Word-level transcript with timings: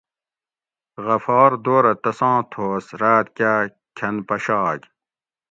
غفار 1.05 1.51
دورہ 1.63 1.93
تساں 2.03 2.39
تھوس 2.51 2.85
راۤت 3.01 3.27
کاۤ 3.37 3.63
کھۤن 3.97 4.15
پشاگ 4.27 4.79